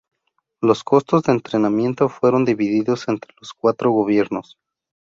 Los 0.63 0.83
costos 0.83 1.21
de 1.25 1.31
entrenamiento 1.31 2.09
fueron 2.09 2.43
divididos 2.43 3.07
entre 3.07 3.35
los 3.39 3.53
cuatro 3.53 3.91
gobiernos. 3.91 4.57